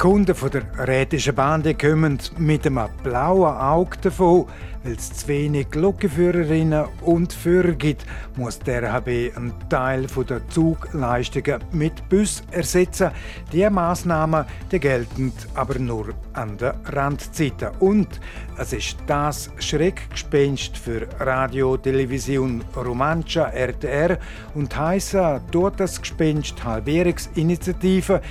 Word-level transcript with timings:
Kunden 0.00 0.34
von 0.34 0.50
der 0.50 0.62
Rätischen 0.88 1.34
Bahn 1.34 1.62
die 1.62 1.74
kommen 1.74 2.18
mit 2.38 2.66
einem 2.66 2.88
blauen 3.02 3.54
Auge 3.54 3.98
davon, 4.00 4.46
weil 4.82 4.94
es 4.94 5.12
zu 5.12 5.28
wenig 5.28 5.74
Lokführerinnen 5.74 6.86
und 7.02 7.34
Führer 7.34 7.72
gibt, 7.72 8.06
muss 8.34 8.58
der 8.60 8.82
RHB 8.82 9.36
einen 9.36 9.52
Teil 9.68 10.06
der 10.26 10.48
Zugleistungen 10.48 11.62
mit 11.72 12.08
Bus 12.08 12.42
ersetzen. 12.50 13.10
Diese 13.52 13.68
Massnahmen 13.68 14.46
die 14.72 14.80
gelten 14.80 15.34
aber 15.54 15.78
nur 15.78 16.14
an 16.32 16.56
den 16.56 16.72
Randzeiten. 16.86 17.68
Und 17.80 18.20
es 18.56 18.72
ist 18.72 18.96
das 19.06 19.50
Schreckgespenst 19.58 20.78
für 20.78 21.08
Radio, 21.18 21.76
Television 21.76 22.64
Romancia 22.74 23.48
RTR 23.48 24.18
und 24.54 24.74
heisst 24.74 25.14
dort 25.50 25.78
das 25.78 26.00
Gespenst 26.00 26.64
Halbierungsinitiative 26.64 28.22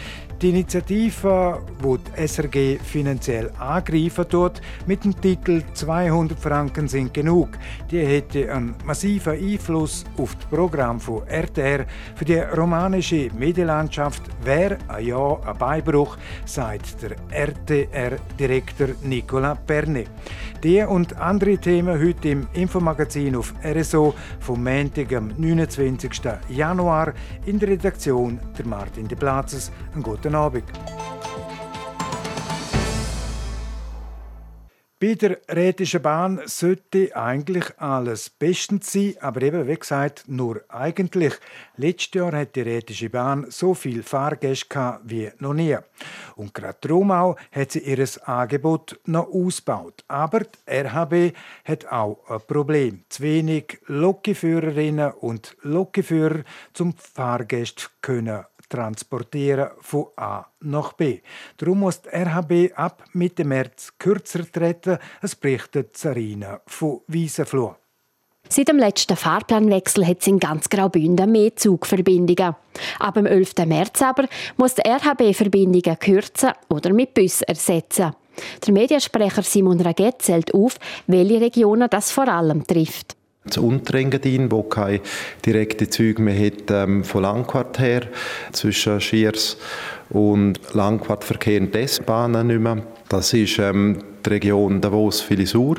die 0.41 0.49
Initiative, 0.49 1.58
wo 1.81 1.97
die 1.97 2.27
SRG 2.27 2.79
finanziell 2.83 3.51
angreifen 3.59 4.27
tut, 4.27 4.61
mit 4.85 5.03
dem 5.03 5.19
Titel 5.19 5.63
200 5.73 6.39
Franken 6.39 6.87
sind 6.87 7.13
genug, 7.13 7.49
die 7.89 8.05
hätte 8.05 8.51
einen 8.53 8.75
massiven 8.85 9.33
Einfluss 9.33 10.05
auf 10.17 10.35
das 10.35 10.45
Programm 10.45 10.99
von 10.99 11.27
RTR. 11.27 11.85
Für 12.15 12.25
die 12.25 12.37
romanische 12.37 13.29
Medienlandschaft 13.37 14.23
wäre 14.43 14.77
ein 14.87 15.05
Jahr 15.05 15.39
ein 15.47 15.57
Beibruch, 15.57 16.17
sagt 16.45 17.01
der 17.01 17.15
RTR-Direktor 17.31 18.89
Nicola 19.03 19.55
Perni. 19.55 20.05
Die 20.63 20.81
und 20.81 21.17
andere 21.17 21.57
Themen 21.57 21.99
heute 21.99 22.29
im 22.29 22.47
Infomagazin 22.53 23.35
auf 23.37 23.53
RSO 23.63 24.13
vom 24.41 24.61
Montag, 24.61 25.13
am 25.13 25.31
29. 25.37 26.21
Januar 26.49 27.13
in 27.45 27.59
der 27.59 27.69
Redaktion 27.69 28.39
der 28.57 28.65
Martin 28.65 29.07
de 29.07 29.17
Platzes. 29.17 29.71
Einen 29.93 30.03
Guten 30.03 30.35
Abend. 30.35 30.65
Bei 35.01 35.13
der 35.13 35.37
Rätischen 35.47 36.01
Bahn 36.01 36.41
sollte 36.43 37.15
eigentlich 37.15 37.63
alles 37.77 38.29
bestens 38.29 38.91
sein, 38.91 39.15
aber 39.21 39.41
eben, 39.43 39.65
wie 39.65 39.77
gesagt, 39.77 40.25
nur 40.27 40.61
eigentlich. 40.67 41.35
Letztes 41.77 42.15
Jahr 42.15 42.33
hat 42.33 42.57
die 42.57 42.63
Rätische 42.63 43.09
Bahn 43.09 43.45
so 43.47 43.73
viel 43.73 44.03
Fahrgäste 44.03 44.99
wie 45.05 45.31
noch 45.39 45.53
nie. 45.53 45.77
Und 46.35 46.53
gerade 46.53 46.79
darum 46.81 47.11
auch 47.11 47.37
hat 47.53 47.71
sie 47.71 47.79
ihr 47.79 48.05
Angebot 48.25 48.99
noch 49.05 49.29
ausgebaut. 49.31 50.03
Aber 50.09 50.41
die 50.41 50.69
RHB 50.69 51.33
hat 51.63 51.85
auch 51.85 52.19
ein 52.29 52.41
Problem. 52.45 53.03
Zu 53.07 53.23
wenig 53.23 53.79
Lokführerinnen 53.87 55.11
und 55.13 55.55
Lokführer 55.61 56.43
zum 56.73 56.93
Fahrgäste 56.93 57.85
können 58.01 58.43
transportieren 58.69 59.71
von 59.81 60.07
A 60.15 60.45
nach 60.61 60.93
B. 60.93 61.19
Darum 61.57 61.79
muss 61.79 62.01
die 62.01 62.09
RHB 62.09 62.73
ab 62.75 63.03
Mitte 63.13 63.43
März 63.43 63.93
kürzer 63.97 64.49
treten. 64.49 64.97
Es 65.21 65.35
berichtet 65.35 65.97
Sarina 65.97 66.61
von 66.65 67.01
Wiesenfloh. 67.07 67.75
Seit 68.47 68.67
dem 68.67 68.77
letzten 68.77 69.15
Fahrplanwechsel 69.15 70.07
hat 70.07 70.21
es 70.21 70.27
in 70.27 70.39
ganz 70.39 70.69
Graubünden 70.69 71.31
mehr 71.31 71.55
Zugverbindungen. 71.55 72.55
Ab 72.99 73.13
dem 73.13 73.25
11. 73.25 73.53
März 73.65 74.01
aber 74.01 74.27
muss 74.57 74.75
die 74.75 74.87
RHB 74.87 75.35
Verbindungen 75.35 75.99
kürzen 75.99 76.53
oder 76.69 76.93
mit 76.93 77.13
Bus 77.13 77.41
ersetzen. 77.41 78.15
Der 78.65 78.73
Mediensprecher 78.73 79.43
Simon 79.43 79.81
Raget 79.81 80.21
zählt 80.21 80.53
auf, 80.53 80.79
welche 81.07 81.41
Regionen 81.41 81.89
das 81.89 82.11
vor 82.11 82.27
allem 82.27 82.65
trifft 82.65 83.18
das 83.49 83.57
Unterengadin, 83.57 84.51
wo 84.51 84.63
keine 84.63 85.01
direkten 85.45 85.89
Züge 85.91 86.21
mehr 86.21 86.45
hat 86.45 86.69
ähm, 86.69 87.03
von 87.03 87.23
Langquart 87.23 87.79
her, 87.79 88.01
zwischen 88.51 89.01
Schiers 89.01 89.57
und 90.09 90.59
Langquart 90.73 91.23
verkehren 91.23 91.71
die 91.71 91.79
S-Bahnen 91.79 92.47
nicht 92.47 92.59
mehr. 92.59 92.83
Das 93.09 93.33
ist 93.33 93.59
ähm, 93.59 94.03
die 94.25 94.29
Region 94.29 94.81
Davos-Filisur 94.81 95.77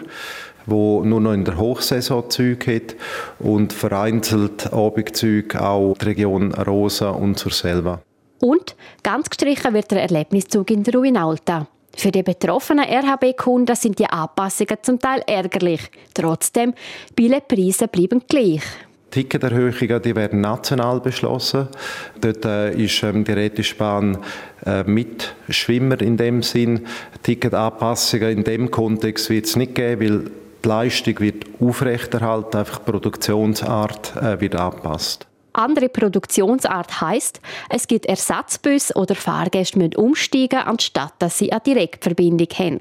wo 0.66 1.02
nur 1.04 1.20
noch 1.20 1.32
in 1.32 1.44
der 1.44 1.56
Hochsaison 1.58 2.28
Züge 2.30 2.76
hat 2.76 2.96
und 3.38 3.72
vereinzelt 3.72 4.72
Abendzüge 4.72 5.60
auch 5.60 5.96
die 5.98 6.04
Region 6.06 6.52
Rosa 6.54 7.10
und 7.10 7.38
zur 7.38 7.52
Selva. 7.52 8.02
Und 8.40 8.76
ganz 9.02 9.28
gestrichen 9.28 9.74
wird 9.74 9.90
der 9.90 10.02
Erlebniszug 10.02 10.70
in 10.70 10.82
der 10.82 10.94
Ruinalta. 10.94 11.66
Für 11.96 12.10
die 12.10 12.22
betroffenen 12.22 12.84
RHB-Kunden 12.84 13.76
sind 13.76 13.98
die 13.98 14.06
Anpassungen 14.06 14.78
zum 14.82 14.98
Teil 14.98 15.22
ärgerlich. 15.26 15.90
Trotzdem, 16.14 16.74
Billetpreise 17.14 17.88
bleiben 17.88 18.22
gleich. 18.28 18.62
Ticketerhöhungen 19.10 20.02
die 20.02 20.14
werden 20.14 20.40
national 20.40 21.00
beschlossen. 21.00 21.68
Dort 22.20 22.44
äh, 22.44 22.72
ist 22.72 23.02
ähm, 23.02 23.24
die 23.24 23.32
Rätische 23.32 23.74
Bahn 23.74 24.18
äh, 24.64 24.84
Mitschwimmer 24.84 26.00
in 26.00 26.16
dem 26.16 26.42
Sinn. 26.42 26.86
Ticketanpassungen 27.22 28.30
in 28.30 28.44
dem 28.44 28.70
Kontext 28.70 29.28
wird 29.30 29.46
es 29.46 29.56
nicht 29.56 29.74
geben, 29.74 30.00
weil 30.00 30.30
die 30.64 30.68
Leistung 30.68 31.18
wird 31.20 31.44
aufrechterhalten, 31.60 32.58
einfach 32.58 32.78
die 32.78 32.90
Produktionsart 32.90 34.16
äh, 34.16 34.40
wird 34.40 34.54
angepasst. 34.54 35.26
Andere 35.52 35.88
Produktionsart 35.88 37.00
heißt, 37.00 37.40
es 37.70 37.86
gibt 37.86 38.06
Ersatzbus 38.06 38.94
oder 38.94 39.14
Fahrgäste 39.14 39.78
müssen 39.78 39.96
umsteigen, 39.96 40.60
anstatt 40.60 41.14
dass 41.18 41.38
sie 41.38 41.52
eine 41.52 41.60
Direktverbindung 41.60 42.48
haben. 42.54 42.80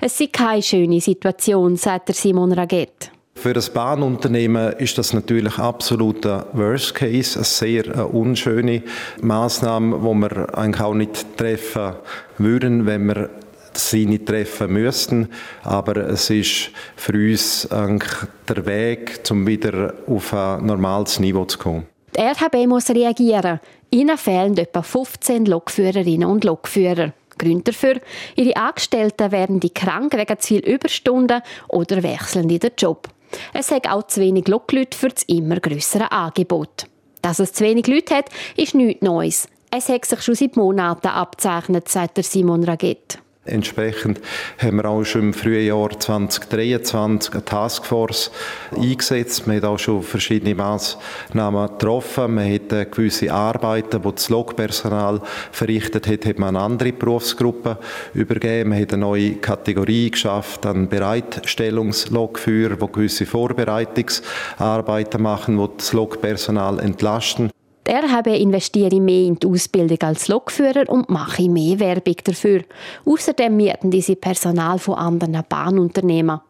Es 0.00 0.20
ist 0.20 0.32
keine 0.32 0.62
schöne 0.62 1.00
Situation, 1.00 1.76
sagt 1.76 2.14
Simon 2.14 2.52
Raget. 2.52 3.10
Für 3.34 3.52
das 3.52 3.68
Bahnunternehmen 3.68 4.72
ist 4.78 4.96
das 4.96 5.12
natürlich 5.12 5.58
absolut 5.58 6.24
ein 6.24 6.44
Worst 6.54 6.94
Case, 6.94 7.36
eine 7.36 7.44
sehr 7.44 7.86
äh, 7.86 8.00
unschöne 8.00 8.82
Maßnahme, 9.20 10.02
wo 10.02 10.14
wir 10.14 10.56
eigentlich 10.56 10.80
auch 10.80 10.94
nicht 10.94 11.36
treffen 11.36 11.96
würden, 12.38 12.86
wenn 12.86 13.06
wir 13.06 13.28
sie 13.74 14.06
nicht 14.06 14.26
treffen 14.26 14.72
müssten. 14.72 15.28
Aber 15.62 15.96
es 16.08 16.30
ist 16.30 16.70
für 16.96 17.12
uns 17.12 17.70
eigentlich 17.70 18.14
der 18.48 18.64
Weg, 18.64 19.20
um 19.30 19.46
wieder 19.46 19.92
auf 20.06 20.32
ein 20.32 20.64
normales 20.64 21.20
Niveau 21.20 21.44
zu 21.44 21.58
kommen. 21.58 21.86
Die 22.14 22.20
RHB 22.20 22.66
muss 22.66 22.90
reagieren. 22.90 23.60
Ihnen 23.90 24.18
fehlen 24.18 24.56
etwa 24.56 24.82
15 24.82 25.46
Lokführerinnen 25.46 26.28
und 26.28 26.44
Lokführer. 26.44 27.12
Gründe 27.38 27.72
dafür, 27.72 28.00
ihre 28.34 28.56
Angestellten 28.56 29.30
werden 29.30 29.60
die 29.60 29.70
krank 29.70 30.14
wegen 30.14 30.38
zu 30.38 30.48
viel 30.48 30.60
Überstunden 30.60 31.42
oder 31.68 32.02
wechseln 32.02 32.48
in 32.48 32.60
den 32.60 32.70
Job. 32.78 33.08
Es 33.52 33.70
hat 33.70 33.88
auch 33.88 34.06
zu 34.06 34.20
wenig 34.20 34.48
Lokleute 34.48 34.96
für 34.96 35.08
das 35.08 35.24
immer 35.24 35.60
größere 35.60 36.10
Angebot. 36.12 36.86
Dass 37.22 37.38
es 37.38 37.52
zu 37.52 37.64
wenig 37.64 37.86
Leute 37.86 38.14
hat, 38.14 38.30
ist 38.56 38.74
nichts 38.74 39.02
Neues. 39.02 39.48
Es 39.70 39.88
hat 39.88 40.04
sich 40.04 40.22
schon 40.22 40.34
seit 40.34 40.56
Monaten 40.56 41.08
abzeichnet, 41.08 41.88
sagt 41.88 42.22
Simon 42.24 42.64
Raget. 42.64 43.18
Entsprechend 43.46 44.20
haben 44.58 44.76
wir 44.76 44.84
auch 44.86 45.04
schon 45.04 45.22
im 45.22 45.34
Frühjahr 45.34 45.98
2023 45.98 47.32
eine 47.32 47.44
Taskforce 47.44 48.30
eingesetzt. 48.76 49.46
Wir 49.46 49.56
haben 49.56 49.64
auch 49.64 49.78
schon 49.78 50.02
verschiedene 50.02 50.54
Maßnahmen 50.54 51.68
getroffen. 51.68 52.34
Man 52.34 52.52
hat 52.52 52.92
gewisse 52.92 53.32
Arbeiten, 53.32 54.02
die 54.02 54.12
das 54.12 54.28
Logpersonal 54.28 55.20
verrichtet 55.52 56.06
hat, 56.06 56.26
hat 56.26 56.38
man 56.38 56.56
an 56.56 56.72
andere 56.72 56.92
Berufsgruppen 56.92 57.76
übergeben. 58.14 58.70
Man 58.70 58.80
hat 58.80 58.92
eine 58.92 59.02
neue 59.02 59.36
Kategorie 59.36 60.10
geschafft 60.10 60.66
an 60.66 60.88
Bereitstellungslogführer, 60.88 62.76
die 62.76 62.92
gewisse 62.92 63.26
Vorbereitungsarbeiten 63.26 65.22
machen, 65.22 65.56
die 65.56 65.68
das 65.76 65.92
Logpersonal 65.92 66.80
entlasten. 66.80 67.50
Die 67.86 67.92
RHB 67.92 68.40
investiert 68.40 68.92
mehr 68.94 69.26
in 69.26 69.36
die 69.36 69.46
Ausbildung 69.46 69.98
als 70.00 70.26
Lokführer 70.26 70.88
und 70.88 71.08
mache 71.08 71.48
mehr 71.48 71.78
Werbung 71.78 72.16
dafür. 72.24 72.62
Außerdem 73.04 73.56
mieten 73.56 73.92
diese 73.92 74.16
Personal 74.16 74.80
von 74.80 74.96
anderen 74.96 75.44
Bahnunternehmen. 75.48 76.40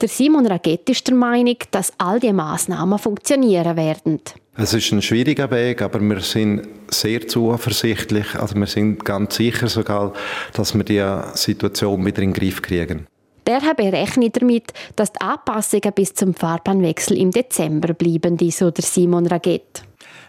Der 0.00 0.08
Simon 0.08 0.46
Raget 0.46 0.88
ist 0.90 1.08
der 1.08 1.14
Meinung, 1.14 1.56
dass 1.70 1.92
all 1.96 2.20
diese 2.20 2.34
Massnahmen 2.34 2.98
funktionieren 2.98 3.76
werden. 3.76 4.20
Es 4.54 4.74
ist 4.74 4.92
ein 4.92 5.02
schwieriger 5.02 5.50
Weg, 5.50 5.80
aber 5.80 5.98
wir 6.00 6.20
sind 6.20 6.68
sehr 6.88 7.26
zuversichtlich. 7.26 8.34
Also 8.34 8.54
wir 8.54 8.66
sind 8.66 9.04
ganz 9.04 9.36
sicher 9.36 9.68
sogar, 9.68 10.12
dass 10.52 10.74
wir 10.74 10.84
die 10.84 11.02
Situation 11.36 12.04
wieder 12.04 12.22
in 12.22 12.32
den 12.32 12.38
Griff 12.38 12.60
kriegen. 12.60 13.06
Der 13.46 13.62
RHB 13.62 13.80
rechnet 13.92 14.42
damit, 14.42 14.72
dass 14.94 15.12
die 15.12 15.20
Anpassungen 15.20 15.92
bis 15.94 16.12
zum 16.14 16.34
Fahrbahnwechsel 16.34 17.16
im 17.16 17.30
Dezember 17.30 17.94
bleiben, 17.94 18.38
so 18.50 18.70
der 18.70 18.84
Simon 18.84 19.26
Raget. 19.26 19.85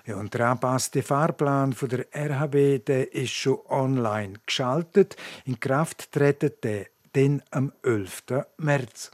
Ja, 0.07 0.15
und 0.15 0.33
der 0.33 0.47
angepasste 0.47 1.03
Fahrplan 1.03 1.73
von 1.73 1.89
der 1.89 2.05
RHB 2.15 2.85
der 2.85 3.13
ist 3.13 3.33
schon 3.33 3.59
online 3.67 4.35
geschaltet. 4.45 5.17
In 5.43 5.59
Kraft 5.59 6.13
treten 6.13 6.51
der 6.63 6.85
dann 7.11 7.43
am 7.51 7.73
11. 7.83 8.23
März. 8.57 9.11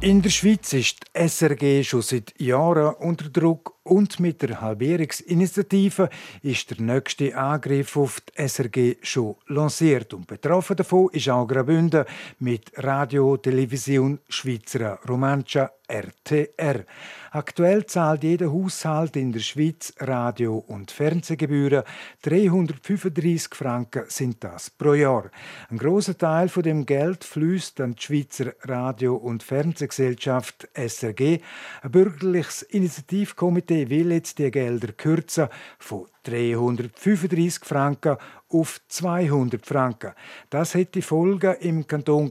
In 0.00 0.22
der 0.22 0.30
Schweiz 0.30 0.72
ist 0.72 1.00
die 1.14 1.28
SRG 1.28 1.84
schon 1.84 2.00
seit 2.00 2.40
Jahren 2.40 2.94
unter 2.94 3.28
Druck 3.28 3.74
und 3.88 4.20
mit 4.20 4.42
der 4.42 4.60
Halbierungsinitiative 4.60 6.08
ist 6.42 6.70
der 6.70 6.80
nächste 6.80 7.36
Angriff 7.36 7.96
auf 7.96 8.20
die 8.20 8.48
SRG 8.48 8.96
schon 9.02 9.36
lanciert. 9.46 10.14
Und 10.14 10.26
betroffen 10.26 10.76
davon 10.76 11.08
ist 11.12 11.28
auch 11.28 11.46
Graubünden 11.46 12.04
mit 12.38 12.70
Radio, 12.76 13.36
Television 13.36 14.18
Schweizer 14.28 14.98
Romancia 15.08 15.70
RTR. 15.88 16.84
Aktuell 17.30 17.86
zahlt 17.86 18.22
jeder 18.22 18.52
Haushalt 18.52 19.16
in 19.16 19.32
der 19.32 19.40
Schweiz 19.40 19.94
Radio- 19.98 20.64
und 20.66 20.90
Fernsehgebühren. 20.90 21.82
335 22.22 23.54
Franken 23.54 24.04
sind 24.08 24.44
das 24.44 24.70
pro 24.70 24.94
Jahr. 24.94 25.30
Ein 25.70 25.78
großer 25.78 26.16
Teil 26.16 26.48
von 26.48 26.62
dem 26.62 26.84
Geld 26.84 27.24
fließt 27.24 27.80
an 27.80 27.94
die 27.94 28.02
Schweizer 28.02 28.52
Radio- 28.62 29.16
und 29.16 29.42
Fernsehgesellschaft 29.42 30.68
SRG. 30.74 31.40
Ein 31.82 31.90
bürgerliches 31.90 32.62
Initiativkomitee 32.62 33.77
will 33.90 34.12
jetzt 34.12 34.38
die 34.38 34.50
Gelder 34.50 34.92
kürzen 34.92 35.48
von 35.78 36.06
335 36.24 37.64
Franken 37.64 38.16
auf 38.48 38.80
200 38.88 39.64
Franken. 39.64 40.12
Das 40.50 40.74
hätte 40.74 41.02
Folgen 41.02 41.56
im 41.60 41.86
Kanton 41.86 42.30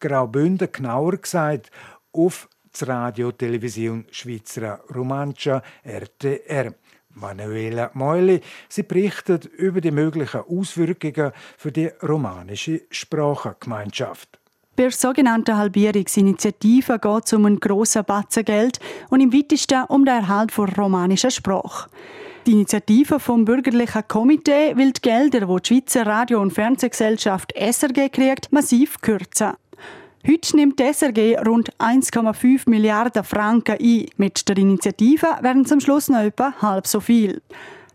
Graubünden, 0.00 0.68
genauer 0.70 1.16
gesagt 1.16 1.70
auf 2.12 2.48
das 2.70 2.86
Radio 2.86 3.32
Television 3.32 4.04
Schweizer 4.10 4.80
Romancia 4.94 5.62
RTR. 5.82 6.74
Manuela 7.14 7.90
Meuli. 7.94 8.40
Sie 8.68 8.82
berichtet 8.82 9.44
über 9.44 9.80
die 9.80 9.92
möglichen 9.92 10.40
Auswirkungen 10.40 11.32
für 11.56 11.70
die 11.70 11.86
romanische 12.02 12.82
Sprachengemeinschaft. 12.90 14.40
Bei 14.76 14.82
der 14.82 14.90
sogenannten 14.90 15.56
Halbierungsinitiative 15.56 16.98
geht 16.98 17.24
es 17.26 17.32
um 17.32 17.46
einen 17.46 17.60
grossen 17.60 18.04
Batzen 18.04 18.44
Geld 18.44 18.80
und 19.08 19.20
im 19.20 19.32
weitesten 19.32 19.84
um 19.84 20.04
den 20.04 20.16
Erhalt 20.16 20.50
von 20.50 20.68
romanischer 20.68 21.30
Sprache. 21.30 21.88
Die 22.44 22.52
Initiative 22.52 23.20
vom 23.20 23.44
bürgerlichen 23.44 24.02
Komitee 24.08 24.76
will 24.76 24.90
die 24.90 25.00
Gelder, 25.00 25.46
die 25.46 25.62
die 25.62 25.68
Schweizer 25.68 26.04
Radio- 26.06 26.42
und 26.42 26.52
Fernsehgesellschaft 26.52 27.52
SRG 27.56 28.08
kriegt, 28.08 28.52
massiv 28.52 29.00
kürzen. 29.00 29.52
Heute 30.26 30.56
nimmt 30.56 30.80
die 30.80 30.92
SRG 30.92 31.36
rund 31.46 31.72
1,5 31.78 32.68
Milliarden 32.68 33.22
Franken 33.22 33.76
ein. 33.80 34.06
Mit 34.16 34.48
der 34.48 34.56
Initiative 34.56 35.28
werden 35.40 35.66
zum 35.66 35.78
Schluss 35.78 36.08
noch 36.08 36.18
etwa 36.18 36.52
halb 36.60 36.88
so 36.88 36.98
viel. 36.98 37.42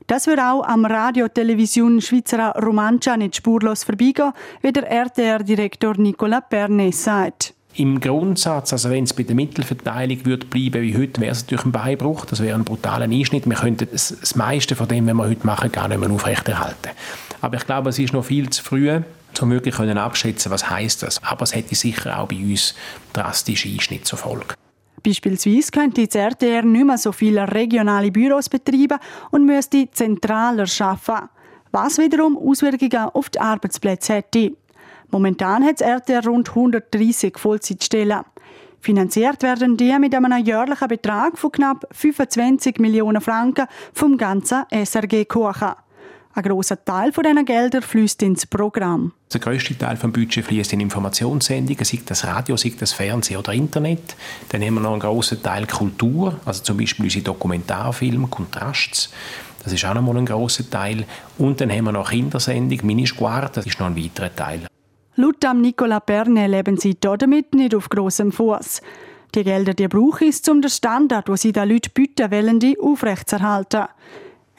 Das 0.10 0.26
wird 0.26 0.40
auch 0.40 0.64
am 0.64 0.86
Radio 0.86 1.28
Television 1.28 2.02
Schweizer 2.02 2.56
Romancia 2.56 3.16
nicht 3.16 3.36
spurlos 3.36 3.84
vorbeigehen, 3.84 4.34
wie 4.64 4.74
der 4.74 4.90
RTR-Direktor 4.90 6.00
Nicola 6.00 6.42
Pernet 6.42 6.96
sagt. 6.96 7.54
Im 7.76 8.00
Grundsatz, 8.00 8.74
also 8.74 8.90
wenn 8.90 9.04
es 9.04 9.14
bei 9.14 9.22
der 9.22 9.36
Mittelverteilung 9.36 10.26
würde 10.26 10.48
bleiben 10.48 10.82
wie 10.82 10.98
heute, 10.98 11.22
wäre 11.22 11.34
es 11.34 11.44
natürlich 11.44 11.66
ein 11.66 11.72
Beibruch. 11.72 12.26
Das 12.26 12.42
wäre 12.42 12.58
ein 12.58 12.64
brutaler 12.64 13.06
Einschnitt. 13.06 13.48
Wir 13.48 13.56
könnten 13.56 13.88
das, 13.92 14.18
das 14.20 14.36
meiste 14.36 14.76
von 14.76 14.88
dem, 14.88 15.06
was 15.06 15.14
wir 15.14 15.30
heute 15.30 15.46
machen, 15.46 15.72
gar 15.72 15.88
nicht 15.88 16.00
mehr 16.00 16.10
aufrechterhalten. 16.10 16.90
Aber 17.42 17.58
ich 17.58 17.68
glaube, 17.68 17.92
es 17.92 18.00
ist 18.00 18.12
noch 18.12 18.26
viel 18.26 18.50
zu 18.50 18.64
früh, 18.64 18.90
um 19.40 19.52
wirklich 19.52 19.76
können 19.76 19.96
was 19.96 20.70
heißt 20.72 21.04
das. 21.04 21.22
Aber 21.24 21.44
es 21.44 21.54
hätte 21.54 21.76
sicher 21.76 22.20
auch 22.20 22.28
bei 22.28 22.38
uns 22.38 22.74
drastische 23.14 23.70
Einschnitte 23.70 24.06
zur 24.06 24.18
Folge. 24.18 24.56
Beispielsweise 25.04 25.72
könnte 25.72 26.06
das 26.06 26.16
RTR 26.16 26.64
nicht 26.64 26.86
mehr 26.86 26.98
so 26.98 27.12
viele 27.12 27.52
regionale 27.52 28.12
Büros 28.12 28.50
betreiben 28.50 29.00
und 29.32 29.46
müsste 29.46 29.90
zentraler 29.92 30.68
arbeiten, 30.80 31.30
was 31.72 31.98
wiederum 31.98 32.38
Auswirkungen 32.38 33.10
auf 33.14 33.30
die 33.30 33.40
Arbeitsplätze 33.40 34.16
hätte. 34.16 34.54
Momentan 35.12 35.64
hat 35.64 35.82
das 35.82 35.88
RTR 35.88 36.26
rund 36.26 36.50
130 36.50 37.38
Vollzeitstellen. 37.38 38.22
Finanziert 38.82 39.44
werden 39.44 39.76
die 39.76 39.98
mit 40.00 40.16
einem 40.16 40.46
jährlichen 40.46 40.88
Betrag 40.88 41.38
von 41.38 41.52
knapp 41.52 41.86
25 41.92 42.78
Millionen 42.78 43.22
Franken 43.22 43.68
vom 43.94 44.18
ganzen 44.18 44.64
SRG-Kuchen. 44.72 45.74
Ein 46.40 46.44
grosser 46.44 46.86
Teil 46.86 47.12
von 47.12 47.26
diesen 47.26 47.44
Geldern 47.44 47.82
fließt 47.82 48.24
ins 48.24 48.46
Programm. 48.46 49.12
Der 49.34 49.42
grösste 49.42 49.78
Teil 49.78 49.98
des 49.98 50.10
Budgets 50.10 50.48
fließt 50.48 50.72
in 50.72 50.80
Informationssendungen, 50.80 51.84
sei 51.84 52.00
das 52.06 52.26
Radio, 52.26 52.56
sei 52.56 52.72
das 52.80 52.94
Fernsehen 52.94 53.36
oder 53.36 53.52
Internet. 53.52 54.16
Dann 54.48 54.62
haben 54.62 54.76
wir 54.76 54.80
noch 54.80 54.94
einen 54.94 55.02
grossen 55.02 55.44
Teil 55.44 55.68
Kultur, 55.68 56.40
also 56.46 56.64
zum 56.64 56.78
Beispiel 56.78 57.04
unsere 57.04 57.26
Dokumentarfilme, 57.26 58.28
Kontrasts. 58.28 59.12
Das 59.66 59.74
ist 59.74 59.84
auch 59.84 59.94
noch 59.94 60.02
mal 60.02 60.16
ein 60.16 60.26
grosser 60.26 60.70
Teil. 60.70 61.04
Und 61.38 61.60
dann 61.60 61.74
haben 61.74 61.84
wir 61.84 61.92
noch 61.92 62.10
Kindersendung, 62.10 62.80
Minisquart, 62.84 63.58
das 63.58 63.66
ist 63.66 63.78
noch 63.82 63.88
ein 63.88 63.98
weiterer 63.98 64.34
Teil. 64.34 64.62
Laut 65.16 65.44
Nicola 65.56 66.00
Perne 66.00 66.48
leben 66.48 66.78
sie 66.78 66.98
damit 67.02 67.54
nicht 67.54 67.76
auf 67.76 67.90
grossem 67.90 68.32
Fuß. 68.32 68.82
Die 69.36 69.44
Gelder, 69.44 69.74
die 69.74 69.90
brauche 69.90 70.24
ich, 70.24 70.50
um 70.50 70.62
den 70.62 70.72
Standard, 70.72 71.28
den 71.28 71.36
sie 71.36 71.52
den 71.52 71.68
Leuten 71.68 71.92
bieten 71.94 72.32
wollen, 72.32 72.76
aufrechtzuerhalten. 72.82 73.88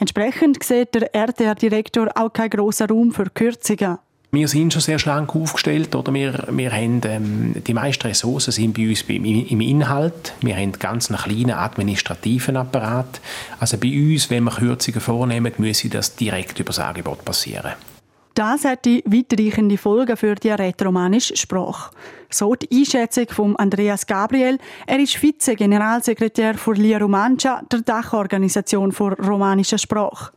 Entsprechend 0.00 0.64
sieht 0.64 0.94
der 0.94 1.14
RTR-Direktor 1.14 2.08
auch 2.14 2.32
keinen 2.32 2.48
grossen 2.48 2.88
Raum 2.88 3.12
für 3.12 3.26
Kürzungen. 3.26 3.98
Wir 4.32 4.48
sind 4.48 4.72
schon 4.72 4.80
sehr 4.80 4.98
schlank 4.98 5.36
aufgestellt. 5.36 5.94
Oder? 5.94 6.14
Wir, 6.14 6.46
wir 6.50 6.72
haben, 6.72 7.02
ähm, 7.04 7.54
die 7.66 7.74
meisten 7.74 8.06
Ressourcen 8.06 8.52
sind 8.52 8.74
bei 8.74 8.88
uns 8.88 9.02
im, 9.02 9.24
im 9.24 9.60
Inhalt. 9.60 10.32
Wir 10.40 10.56
haben 10.56 10.72
ganz 10.72 11.10
einen 11.10 11.18
kleinen 11.20 11.50
administrativen 11.50 12.56
Apparat. 12.56 13.20
Also 13.58 13.76
bei 13.76 13.88
uns, 13.88 14.30
wenn 14.30 14.44
wir 14.44 14.52
Kürzungen 14.52 15.00
vornehmen, 15.00 15.52
müssen 15.58 15.90
das 15.90 16.16
direkt 16.16 16.58
über 16.60 16.68
das 16.68 16.78
Angebot 16.78 17.22
passieren. 17.24 17.72
Das 18.34 18.64
hätte 18.64 19.02
weitreichende 19.06 19.76
Folgen 19.76 20.16
für 20.16 20.34
die 20.34 20.50
rätoromanische 20.50 21.36
Sprache. 21.36 21.90
So 22.30 22.54
die 22.54 22.68
Einschätzung 22.70 23.26
von 23.28 23.56
Andreas 23.56 24.06
Gabriel. 24.06 24.58
Er 24.86 25.00
ist 25.00 25.16
Vize-Generalsekretär 25.16 26.54
für 26.54 26.74
Lia 26.74 26.98
Romancia, 26.98 27.62
der 27.70 27.80
Dachorganisation 27.80 28.92
für 28.92 29.18
romanische 29.18 29.78
Sprache. 29.78 30.32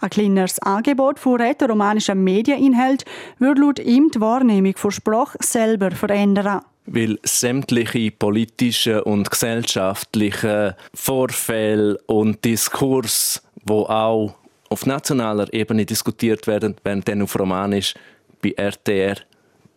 Ein 0.00 0.10
kleineres 0.10 0.58
Angebot 0.58 1.18
von 1.18 1.40
rätoromanischen 1.40 2.22
Medieninhalt 2.22 3.04
würde 3.38 3.62
laut 3.62 3.78
ihm 3.78 4.10
die 4.10 4.20
Wahrnehmung 4.20 4.76
von 4.76 4.90
Sprache 4.90 5.38
selber 5.40 5.90
verändern 5.90 6.60
weil 6.86 7.18
sämtliche 7.24 8.12
politische 8.12 9.02
und 9.02 9.28
gesellschaftliche 9.28 10.76
Vorfälle 10.94 11.98
und 12.06 12.44
Diskurs, 12.44 13.42
wo 13.64 13.82
auch 13.82 14.36
auf 14.70 14.86
nationaler 14.86 15.52
Ebene 15.52 15.84
diskutiert 15.84 16.46
werden, 16.46 16.76
werden 16.84 17.02
dann 17.04 17.22
auf 17.22 17.38
Romanisch 17.38 17.94
bei 18.42 18.52
RTR 18.56 19.16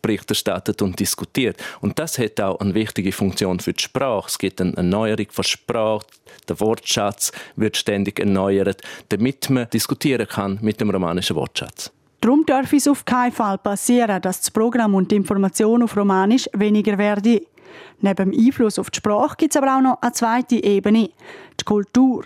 Bericht 0.02 0.30
erstattet 0.30 0.82
und 0.82 1.00
diskutiert. 1.00 1.62
Und 1.82 2.00
das 2.00 2.18
hat 2.18 2.40
auch 2.40 2.60
eine 2.60 2.74
wichtige 2.74 3.12
Funktion 3.12 3.60
für 3.60 3.74
die 3.74 3.84
Sprache. 3.84 4.28
Es 4.28 4.38
gibt 4.38 4.62
eine 4.62 4.76
Erneuerung 4.76 5.28
von 5.30 5.44
Sprache, 5.44 6.06
der 6.48 6.60
Wortschatz 6.60 7.32
wird 7.56 7.78
ständig 7.78 8.20
erneuert, 8.20 8.82
damit 9.10 9.50
man 9.50 9.70
diskutieren 9.70 10.28
kann 10.28 10.60
mit 10.62 10.80
dem 10.80 10.90
romanischen 10.90 11.36
Wortschatz. 11.36 11.92
Darum 12.22 12.46
darf 12.46 12.74
es 12.74 12.88
auf 12.88 13.06
keinen 13.06 13.32
Fall 13.32 13.58
passieren, 13.58 14.22
dass 14.22 14.42
das 14.42 14.52
Programm 14.52 14.96
und 14.96 15.10
die 15.12 15.16
Information 15.16 15.84
auf 15.84 15.96
Romanisch 15.96 16.50
weniger 16.54 16.98
werden. 16.98 17.40
Neben 18.02 18.32
dem 18.32 18.46
Einfluss 18.46 18.80
auf 18.80 18.90
die 18.90 18.98
Sprache 18.98 19.36
gibt 19.38 19.56
es 19.56 19.62
aber 19.62 19.78
auch 19.78 19.82
noch 19.82 20.02
eine 20.02 20.12
zweite 20.12 20.62
Ebene, 20.62 21.10
die 21.60 21.66
Kultur. 21.66 22.26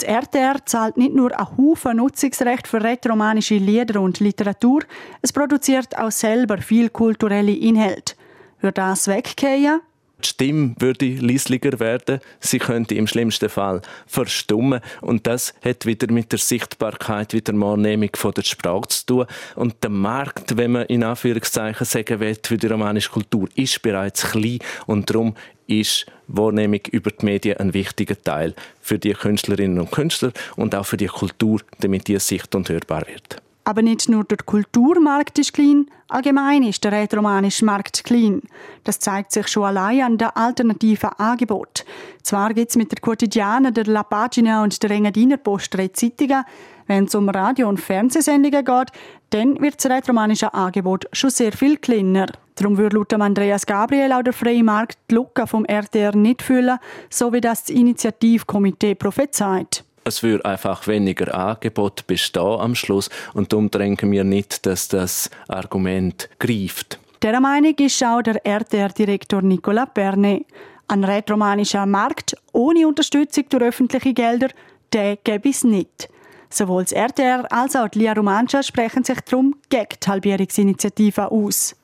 Das 0.00 0.08
RTR 0.08 0.64
zahlt 0.64 0.96
nicht 0.96 1.14
nur 1.14 1.38
ein 1.38 1.46
Haufen 1.58 1.98
Nutzungsrecht 1.98 2.66
für 2.66 2.82
rätoromanische 2.82 3.56
Lieder 3.56 4.00
und 4.00 4.18
Literatur, 4.18 4.80
es 5.20 5.30
produziert 5.30 5.98
auch 5.98 6.10
selber 6.10 6.56
viel 6.56 6.88
kulturelle 6.88 7.52
Inhalte. 7.52 8.14
Würde 8.60 8.80
das 8.80 9.08
weggehen, 9.08 9.80
die 10.20 10.28
Stimme 10.28 10.74
würde 10.78 11.14
leislicher 11.16 11.78
werden. 11.80 12.20
Sie 12.40 12.58
könnte 12.58 12.94
im 12.94 13.06
schlimmsten 13.06 13.48
Fall 13.48 13.82
verstummen. 14.06 14.80
Und 15.00 15.26
das 15.26 15.54
hat 15.64 15.86
wieder 15.86 16.12
mit 16.12 16.32
der 16.32 16.38
Sichtbarkeit, 16.38 17.34
mit 17.34 17.48
der 17.48 17.60
Wahrnehmung 17.60 18.10
der 18.36 18.42
Sprache 18.42 18.88
zu 18.88 19.06
tun. 19.06 19.26
Und 19.56 19.82
der 19.82 19.90
Markt, 19.90 20.56
wenn 20.56 20.72
man 20.72 20.86
in 20.86 21.04
Anführungszeichen 21.04 21.86
sagen 21.86 22.20
will, 22.20 22.36
für 22.42 22.58
die 22.58 22.66
romanische 22.66 23.10
Kultur, 23.10 23.48
ist 23.54 23.82
bereits 23.82 24.30
klein. 24.30 24.58
Und 24.86 25.10
darum 25.10 25.34
ist 25.66 26.06
Wahrnehmung 26.26 26.80
über 26.90 27.10
die 27.10 27.24
Medien 27.24 27.58
ein 27.58 27.74
wichtiger 27.74 28.20
Teil 28.20 28.54
für 28.80 28.98
die 28.98 29.12
Künstlerinnen 29.12 29.78
und 29.78 29.90
Künstler 29.90 30.32
und 30.56 30.74
auch 30.74 30.86
für 30.86 30.96
die 30.96 31.06
Kultur, 31.06 31.60
damit 31.80 32.08
die 32.08 32.18
sicht- 32.18 32.54
und 32.54 32.68
hörbar 32.68 33.04
wird. 33.06 33.40
Aber 33.70 33.82
nicht 33.82 34.08
nur 34.08 34.24
der 34.24 34.38
Kulturmarkt 34.38 35.38
ist 35.38 35.52
klein, 35.52 35.86
allgemein 36.08 36.64
ist 36.64 36.82
der 36.82 36.90
rätoromanische 36.90 37.64
Markt 37.64 38.02
klein. 38.02 38.42
Das 38.82 38.98
zeigt 38.98 39.30
sich 39.30 39.46
schon 39.46 39.62
allein 39.62 40.02
an 40.02 40.18
den 40.18 40.26
alternativen 40.26 41.10
Angeboten. 41.10 41.84
Zwar 42.24 42.52
gibt 42.52 42.70
es 42.70 42.76
mit 42.76 42.90
der 42.90 42.98
Quotidiana, 42.98 43.70
der 43.70 43.84
La 43.84 44.02
Pagina 44.02 44.64
und 44.64 44.82
der 44.82 44.90
Engadiner 44.90 45.36
Post 45.36 45.76
Zeitungen, 45.92 46.42
wenn 46.88 47.04
es 47.04 47.14
um 47.14 47.28
Radio- 47.28 47.68
und 47.68 47.78
Fernsehsendungen 47.78 48.64
geht, 48.64 48.90
dann 49.30 49.60
wird 49.60 49.76
das 49.76 49.88
rätoromanische 49.88 50.52
Angebot 50.52 51.06
schon 51.12 51.30
sehr 51.30 51.52
viel 51.52 51.76
kleiner. 51.76 52.26
Darum 52.56 52.76
würde 52.76 52.96
laut 52.96 53.12
Andreas 53.12 53.66
Gabriel 53.66 54.10
auch 54.10 54.24
der 54.24 54.32
freie 54.32 54.64
Markt 54.64 54.98
die 55.08 55.14
Lücke 55.14 55.46
vom 55.46 55.64
RTR 55.64 56.16
nicht 56.16 56.42
füllen, 56.42 56.80
so 57.08 57.32
wie 57.32 57.40
das, 57.40 57.66
das 57.66 57.70
Initiativkomitee 57.76 58.96
prophezeit 58.96 59.84
es 60.04 60.22
würde 60.22 60.44
einfach 60.44 60.86
weniger 60.86 61.34
Angebot 61.34 62.06
bestehen 62.06 62.42
am 62.42 62.74
Schluss 62.74 63.10
und 63.34 63.52
darum 63.52 63.70
denken 63.70 64.10
wir 64.10 64.24
nicht, 64.24 64.66
dass 64.66 64.88
das 64.88 65.30
Argument 65.48 66.28
greift. 66.38 66.98
Der 67.22 67.38
Meinung 67.40 67.74
ist 67.74 68.02
auch 68.02 68.22
der 68.22 68.44
RTR-Direktor 68.46 69.42
Nicola 69.42 69.86
Perne. 69.86 70.44
Ein 70.88 71.04
rätromanischer 71.04 71.86
Markt 71.86 72.34
ohne 72.52 72.88
Unterstützung 72.88 73.44
durch 73.48 73.62
öffentliche 73.62 74.14
Gelder, 74.14 74.48
der 74.92 75.16
gäbe 75.16 75.50
es 75.50 75.62
nicht. 75.62 76.08
Sowohl 76.48 76.82
das 76.82 76.92
RTR 76.92 77.46
als 77.52 77.76
auch 77.76 77.88
die 77.88 78.00
Lia 78.00 78.12
Romancia 78.12 78.62
sprechen 78.62 79.04
sich 79.04 79.20
darum 79.20 79.54
gegen 79.68 79.86
die 80.02 80.08
Halbierungsinitiative 80.08 81.30
aus. 81.30 81.76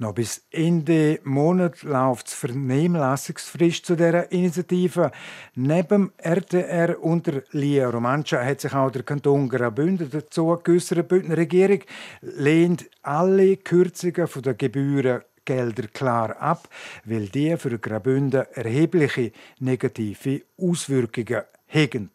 Noch 0.00 0.14
bis 0.14 0.46
Ende 0.50 1.20
Monat 1.24 1.82
läuft 1.82 2.30
die 2.30 2.34
Vernehmlassungsfrist 2.34 3.84
zu 3.84 3.96
dieser 3.96 4.32
Initiative. 4.32 5.10
Neben 5.54 6.10
RTR 6.16 7.02
und 7.02 7.26
der 7.26 7.42
Lia 7.50 7.90
Romancia 7.90 8.42
hat 8.42 8.62
sich 8.62 8.72
auch 8.72 8.90
der 8.90 9.02
Kanton 9.02 9.50
Graubünden 9.50 10.10
dazu 10.10 10.58
geäußert. 10.64 10.96
Die 10.96 11.02
Bündner 11.02 11.36
Regierung 11.36 11.80
lehnt 12.22 12.88
alle 13.02 13.58
Kürzungen 13.58 14.26
der 14.42 14.54
Gebühren 14.54 15.20
Gelder 15.44 15.88
klar 15.88 16.34
ab, 16.40 16.70
weil 17.04 17.28
die 17.28 17.54
für 17.58 17.78
Graubünden 17.78 18.46
erhebliche 18.54 19.32
negative 19.58 20.40
Auswirkungen 20.56 21.42
haben. 21.68 22.10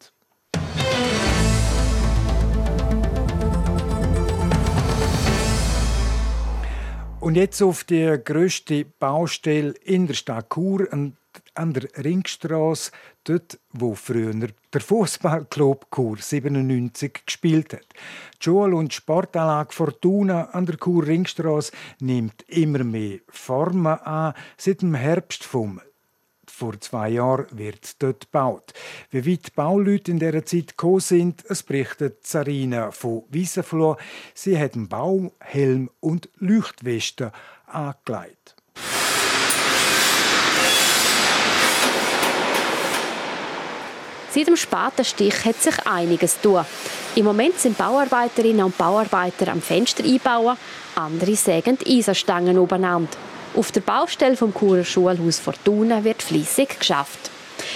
Und 7.26 7.34
jetzt 7.34 7.60
auf 7.60 7.82
die 7.82 8.20
grösste 8.24 8.84
Baustelle 8.84 9.74
in 9.82 10.06
der 10.06 10.14
Stadt 10.14 10.48
Chur, 10.48 10.86
an, 10.92 11.16
der 11.56 11.88
Ringstraße, 12.04 12.92
dort, 13.24 13.58
wo 13.72 13.96
früher 13.96 14.32
der 14.32 14.80
Fußballclub 14.80 15.88
Chur 15.92 16.18
97 16.18 17.26
gespielt 17.26 17.72
hat. 17.72 17.86
Die 18.38 18.44
Schule- 18.44 18.76
und 18.76 18.94
Sportanlage 18.94 19.72
Fortuna 19.72 20.50
an 20.50 20.66
der 20.66 20.76
Chur 20.76 21.04
Ringstraße 21.04 21.72
nimmt 21.98 22.44
immer 22.46 22.84
mehr 22.84 23.18
Formen 23.28 23.98
an. 23.98 24.34
Seit 24.56 24.82
dem 24.82 24.94
Herbst 24.94 25.42
vom 25.42 25.80
vor 26.56 26.80
zwei 26.80 27.10
Jahren 27.10 27.46
wird 27.50 28.02
dort 28.02 28.32
gebaut. 28.32 28.72
Wie 29.10 29.30
weit 29.30 29.48
die 29.48 29.50
Bauleute 29.54 30.10
in 30.10 30.18
dieser 30.18 30.44
Zeit 30.46 30.68
gekommen 30.68 31.00
sind, 31.00 31.44
es 31.50 31.62
berichtet 31.62 32.26
Sarina 32.26 32.92
von 32.92 33.24
Wiesenfloh. 33.28 33.96
Sie 34.32 34.58
hat 34.58 34.74
einen 34.74 34.88
Bauhelm 34.88 35.90
und 36.00 36.30
Leuchtweste 36.38 37.30
angelegt. 37.66 38.56
Seit 44.30 44.46
dem 44.46 44.56
Spatenstich 44.56 45.44
hat 45.44 45.56
sich 45.56 45.86
einiges 45.86 46.40
tun. 46.40 46.64
Im 47.16 47.26
Moment 47.26 47.58
sind 47.58 47.76
Bauarbeiterinnen 47.76 48.64
und 48.64 48.78
Bauarbeiter 48.78 49.48
am 49.52 49.60
Fenster 49.60 50.04
einbauen, 50.04 50.56
andere 50.94 51.36
sägen 51.36 51.78
Eisenstangen 51.86 52.58
obeinander. 52.58 53.16
Auf 53.56 53.72
der 53.72 53.80
Baustelle 53.80 54.36
vom 54.36 54.52
Churer 54.52 54.84
Schulhaus 54.84 55.38
Fortuna 55.38 56.04
wird 56.04 56.22
fließig 56.22 56.78
geschafft. 56.78 57.30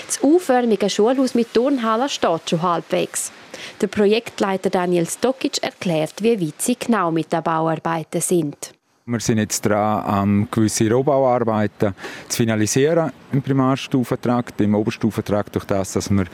Das 0.07 0.23
U-förmige 0.23 0.91
Schulhaus 0.91 1.35
mit 1.35 1.55
Turnhalle 1.55 2.11
steht 2.11 2.51
schon 2.51 2.61
halbwegs. 2.61 3.33
Der 3.81 3.87
Projektleiter 3.87 4.69
Daniel 4.69 5.09
Stokic 5.09 5.63
erklärt, 5.63 6.23
wie 6.23 6.39
weit 6.39 6.61
sie 6.61 6.77
genau 6.79 7.11
mit 7.11 7.33
den 7.33 7.43
Bauarbeiten 7.43 8.21
sind. 8.21 8.75
Wir 9.07 9.21
sind 9.21 9.39
jetzt 9.39 9.63
dran, 9.63 10.49
gewisse 10.51 10.91
Rohbauarbeiten 10.91 11.95
zu 12.29 12.37
finalisieren 12.37 13.11
im 13.33 13.41
Primarstufentrakt, 13.41 14.61
im 14.61 14.75
Oberstufentrakt. 14.75 15.55
Durch 15.55 15.65
das, 15.65 15.95
dass 15.95 16.11
wir 16.11 16.27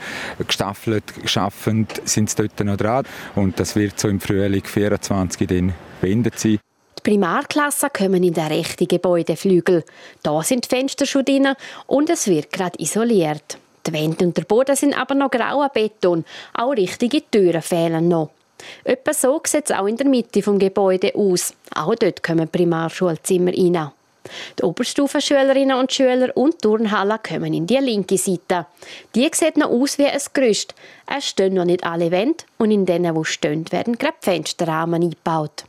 gestaffelt 0.45 1.05
schaffen, 1.23 1.87
sind 2.03 2.29
sie 2.29 2.35
dort 2.35 2.59
noch 2.65 2.75
dran. 2.75 3.05
Und 3.35 3.57
das 3.61 3.77
wird 3.77 3.97
so 3.97 4.09
im 4.09 4.19
Frühling 4.19 4.63
2024 4.65 5.47
dann 5.47 5.73
beendet 6.01 6.37
sein. 6.37 6.59
Primarklassen 7.07 7.87
kommen 7.93 8.21
in 8.21 8.33
den 8.33 8.47
rechten 8.47 8.85
Gebäudeflügel. 8.85 9.85
Da 10.23 10.43
sind 10.43 10.65
die 10.65 10.75
Fenster 10.75 11.05
schon 11.05 11.23
drin 11.23 11.53
und 11.85 12.09
es 12.09 12.27
wird 12.27 12.51
gerade 12.51 12.77
isoliert. 12.83 13.57
Die 13.85 13.93
Wände 13.93 14.25
und 14.25 14.35
der 14.35 14.43
Boden 14.43 14.75
sind 14.75 14.93
aber 14.93 15.15
noch 15.15 15.31
grauer 15.31 15.69
Beton. 15.69 16.25
Auch 16.53 16.71
richtige 16.71 17.21
Türen 17.31 17.61
fehlen 17.61 18.09
noch. 18.09 18.31
Etwa 18.83 19.13
so 19.13 19.39
sieht 19.47 19.69
es 19.69 19.71
auch 19.71 19.85
in 19.85 19.95
der 19.95 20.05
Mitte 20.05 20.41
des 20.41 20.59
Gebäudes 20.59 21.15
aus. 21.15 21.53
Auch 21.73 21.95
dort 21.95 22.21
kommen 22.21 22.49
Primarschulzimmer 22.49 23.53
rein. 23.53 23.91
Die 24.59 24.63
Oberstufenschülerinnen 24.63 25.79
und 25.79 25.93
Schüler 25.93 26.35
und 26.35 26.61
Turnhallen 26.61 27.19
kommen 27.25 27.53
in 27.53 27.67
die 27.67 27.77
linke 27.77 28.17
Seite. 28.17 28.65
Die 29.15 29.29
sieht 29.33 29.55
noch 29.55 29.69
aus 29.69 29.97
wie 29.97 30.07
ein 30.07 30.19
Gerüst. 30.33 30.75
Es 31.05 31.29
stehen 31.29 31.53
noch 31.53 31.63
nicht 31.63 31.85
alle 31.85 32.11
Wände 32.11 32.43
und 32.57 32.71
in 32.71 32.85
denen, 32.85 33.15
wo 33.15 33.23
stehen, 33.23 33.63
werden 33.71 33.97
gerade 33.97 34.17
Fensterrahmen 34.19 35.03
eingebaut. 35.03 35.63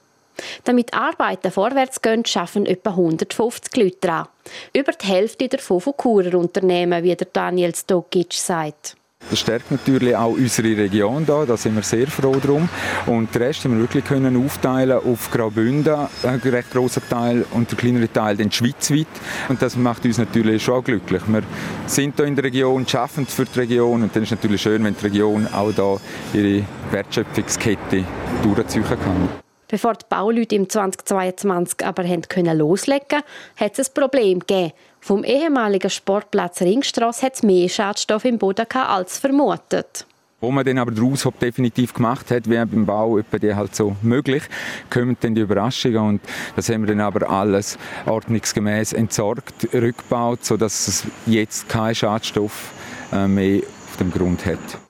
Damit 0.64 0.94
Arbeiten 0.94 1.50
vorwärts 1.50 2.02
gehen, 2.02 2.24
schaffen 2.24 2.66
etwa 2.66 2.90
150 2.90 3.76
Leute 3.76 3.98
daran. 4.00 4.28
Über 4.72 4.92
die 4.92 5.06
Hälfte 5.06 5.48
davon 5.48 5.80
von 5.80 5.94
Churer 6.00 6.38
Unternehmen, 6.38 7.02
wie 7.02 7.14
der 7.14 7.28
Daniel 7.32 7.74
Stokic 7.74 8.32
sagt. 8.32 8.96
Das 9.30 9.40
stärkt 9.40 9.70
natürlich 9.70 10.16
auch 10.16 10.30
unsere 10.30 10.68
Region 10.68 11.26
da, 11.26 11.44
da 11.44 11.56
sind 11.56 11.74
wir 11.74 11.82
sehr 11.82 12.06
froh 12.06 12.36
drum. 12.36 12.68
Und 13.04 13.34
den 13.34 13.42
Rest 13.42 13.64
haben 13.64 13.74
wir 13.74 13.80
wirklich 13.80 14.04
können 14.04 14.42
aufteilen 14.42 14.98
auf 15.04 15.30
Graubünden, 15.30 16.06
einen 16.22 16.40
recht 16.40 16.70
grossen 16.70 17.02
Teil 17.10 17.44
und 17.50 17.70
der 17.70 17.76
kleinere 17.76 18.10
Teil 18.10 18.36
dann 18.36 18.50
schweizweit. 18.50 19.06
Und 19.48 19.60
das 19.60 19.76
macht 19.76 20.06
uns 20.06 20.16
natürlich 20.16 20.62
schon 20.62 20.82
glücklich. 20.82 21.22
Wir 21.26 21.42
sind 21.86 22.16
hier 22.16 22.24
in 22.24 22.36
der 22.36 22.44
Region, 22.44 22.86
schaffen 22.86 23.26
für 23.26 23.44
die 23.44 23.58
Region 23.58 24.02
und 24.02 24.16
dann 24.16 24.22
ist 24.22 24.28
es 24.28 24.38
natürlich 24.38 24.62
schön, 24.62 24.82
wenn 24.84 24.96
die 24.96 25.04
Region 25.04 25.46
auch 25.48 25.72
da 25.72 25.96
ihre 26.32 26.64
Wertschöpfungskette 26.90 28.04
durchziehen 28.42 28.84
kann. 28.84 29.47
Bevor 29.68 29.92
die 29.94 30.06
Bauleute 30.08 30.54
im 30.54 30.68
2022 30.68 31.84
aber 31.84 32.04
können 32.04 32.56
loslegen 32.56 33.22
hat 33.56 33.78
es 33.78 33.88
ein 33.88 33.94
Problem 33.94 34.40
gegeben. 34.40 34.72
Vom 35.00 35.24
ehemaligen 35.24 35.90
Sportplatz 35.90 36.62
Ringstrasse 36.62 37.26
hat 37.26 37.34
es 37.34 37.42
mehr 37.42 37.68
Schadstoff 37.68 38.24
im 38.24 38.38
Boden 38.38 38.66
als 38.72 39.18
vermutet. 39.18 40.06
Wo 40.40 40.50
man 40.50 40.64
dann 40.64 40.78
aber 40.78 40.92
den 40.92 41.12
Aushub 41.12 41.38
definitiv 41.38 41.92
gemacht 41.92 42.30
hat, 42.30 42.48
wie 42.48 42.54
beim 42.54 42.86
Bau 42.86 43.18
etwa 43.18 43.38
die 43.38 43.54
halt 43.54 43.74
so 43.74 43.96
möglich, 44.02 44.44
kommen 44.88 45.16
dann 45.20 45.34
die 45.34 45.42
Überraschungen 45.42 45.98
und 45.98 46.20
das 46.54 46.68
haben 46.68 46.82
wir 46.82 46.94
dann 46.94 47.00
aber 47.00 47.28
alles 47.28 47.76
ordnungsgemäß 48.06 48.92
entsorgt, 48.92 49.68
rückgebaut, 49.74 50.44
sodass 50.44 50.88
es 50.88 51.04
jetzt 51.26 51.68
keinen 51.68 51.94
Schadstoff 51.94 52.72
äh, 53.12 53.26
mehr 53.26 53.62
auf 53.90 53.96
dem 53.98 54.12
Grund 54.12 54.46
hat. 54.46 54.87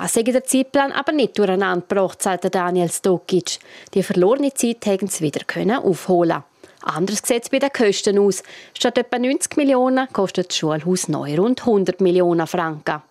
Das 0.00 0.14
sei 0.14 0.22
der 0.22 0.44
Zeitplan 0.44 0.92
aber 0.92 1.12
nicht 1.12 1.36
durcheinander 1.36 1.84
gebracht, 1.86 2.22
sagt 2.22 2.54
Daniel 2.54 2.90
Stokic. 2.90 3.58
Die 3.92 4.02
verlorene 4.02 4.54
Zeit 4.54 4.86
hätten 4.86 5.08
sie 5.08 5.22
wieder 5.22 5.44
aufholen 5.84 6.42
Anders 6.80 7.20
sieht 7.22 7.42
es 7.42 7.50
bei 7.50 7.58
den 7.58 7.70
Kosten 7.70 8.18
aus. 8.18 8.42
Statt 8.72 8.96
etwa 8.96 9.18
90 9.18 9.58
Millionen 9.58 10.10
kostet 10.10 10.48
das 10.48 10.56
Schulhaus 10.56 11.08
neu 11.08 11.36
rund 11.36 11.60
100 11.60 12.00
Millionen 12.00 12.46
Franken. 12.46 13.02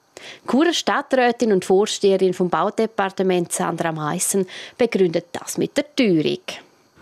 Churer 0.49 0.73
Stadträtin 0.73 1.51
und 1.51 1.63
Vorsteherin 1.63 2.33
vom 2.33 2.49
Baudepartement 2.49 3.51
Sandra 3.51 3.91
Meissen 3.91 4.47
begründet 4.75 5.27
das 5.31 5.59
mit 5.59 5.77
der 5.77 5.95
Teuerung. 5.95 6.41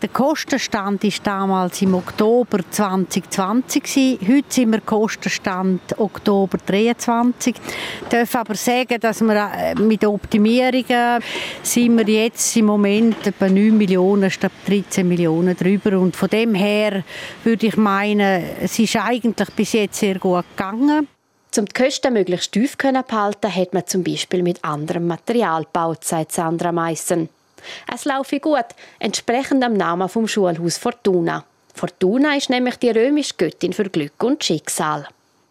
Der 0.00 0.10
Kostenstand 0.10 1.02
war 1.02 1.10
damals 1.24 1.82
im 1.82 1.96
Oktober 1.96 2.60
2020. 2.70 4.20
Heute 4.28 4.44
sind 4.48 4.70
wir 4.70 4.80
Kostenstand 4.80 5.98
Oktober 5.98 6.56
2023. 6.58 7.56
Ich 7.56 8.08
darf 8.08 8.32
aber 8.36 8.54
sagen, 8.54 9.00
dass 9.00 9.20
wir 9.20 9.34
äh, 9.34 9.74
mit 9.74 10.04
Optimierungen 10.04 11.20
sind 11.64 11.98
wir 11.98 12.06
jetzt 12.06 12.56
im 12.56 12.66
Moment 12.66 13.26
etwa 13.26 13.48
9 13.48 13.76
Millionen 13.76 14.30
statt 14.30 14.52
13 14.68 15.08
Millionen 15.08 15.56
drüber. 15.56 15.98
Und 15.98 16.14
von 16.14 16.28
dem 16.28 16.54
her 16.54 17.02
würde 17.42 17.66
ich 17.66 17.76
meinen, 17.76 18.44
es 18.60 18.78
ist 18.78 18.94
eigentlich 18.94 19.50
bis 19.56 19.72
jetzt 19.72 19.98
sehr 19.98 20.20
gut 20.20 20.44
gegangen. 20.56 21.08
Um 21.56 21.64
die 21.64 21.82
Kosten 21.82 22.12
möglichst 22.12 22.52
tief 22.52 22.78
zu 22.78 22.92
behalten, 22.92 23.52
hat 23.52 23.74
man 23.74 23.84
zum 23.84 24.04
Beispiel 24.04 24.44
mit 24.44 24.62
anderem 24.62 25.08
Material 25.08 25.64
gebaut, 25.64 26.04
sagt 26.04 26.30
Sandra 26.30 26.70
Meissen. 26.70 27.30
Es 27.92 28.04
laufe 28.04 28.40
gut, 28.40 28.66
entsprechend 28.98 29.62
am 29.64 29.74
Namen 29.74 30.08
vom 30.08 30.28
Schulhaus 30.28 30.78
Fortuna. 30.78 31.44
Fortuna 31.74 32.36
ist 32.36 32.50
nämlich 32.50 32.76
die 32.76 32.90
römische 32.90 33.34
Göttin 33.36 33.72
für 33.72 33.88
Glück 33.88 34.22
und 34.22 34.42
Schicksal. 34.42 35.06